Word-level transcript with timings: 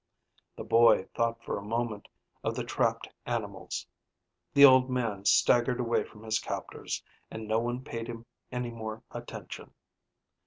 The 0.55 0.63
boy 0.63 1.05
thought 1.13 1.43
for 1.43 1.59
a 1.59 1.63
moment 1.63 2.07
of 2.43 2.55
the 2.55 2.63
trapped 2.63 3.07
animals. 3.27 3.85
The 4.51 4.65
old 4.65 4.89
man 4.89 5.25
staggered 5.25 5.79
away 5.79 6.03
from 6.03 6.23
his 6.23 6.39
captors 6.39 7.03
and 7.29 7.47
no 7.47 7.59
one 7.59 7.83
paid 7.83 8.07
him 8.07 8.25
any 8.51 8.71
more 8.71 9.03
attention. 9.11 9.75